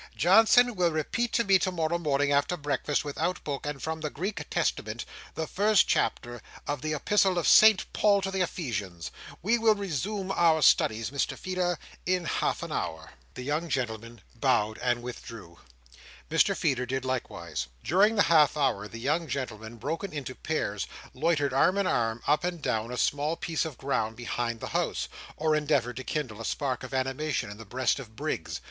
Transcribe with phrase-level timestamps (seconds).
[0.15, 4.49] "Johnson will repeat to me tomorrow morning before breakfast, without book, and from the Greek
[4.49, 9.11] Testament, the first chapter of the Epistle of Saint Paul to the Ephesians.
[9.43, 11.77] We will resume our studies, Mr Feeder,
[12.07, 15.59] in half an hour." The young gentlemen bowed and withdrew.
[16.31, 17.67] Mr Feeder did likewise.
[17.83, 22.43] During the half hour, the young gentlemen, broken into pairs, loitered arm in arm up
[22.43, 25.07] and down a small piece of ground behind the house,
[25.37, 28.59] or endeavoured to kindle a spark of animation in the breast of Briggs.